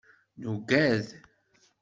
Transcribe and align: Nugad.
Nugad. 0.41 1.05